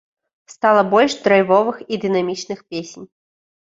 Стала 0.53 0.81
больш 0.93 1.17
драйвовых 1.29 1.77
і 1.93 2.03
дынамічных 2.07 2.69
песень. 2.75 3.07